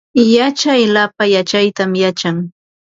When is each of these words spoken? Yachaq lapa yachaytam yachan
Yachaq 0.33 0.79
lapa 0.95 1.23
yachaytam 1.33 1.91
yachan 2.03 2.37